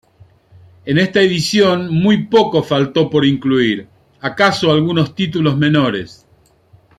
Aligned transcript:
En 0.83 0.97
esta 0.97 1.21
edición 1.21 1.93
muy 1.93 2.25
poco 2.25 2.63
faltó 2.63 3.07
por 3.07 3.23
incluir, 3.23 3.87
acaso 4.19 4.71
algunos 4.71 5.13
títulos 5.13 5.55
menores. 5.59 6.25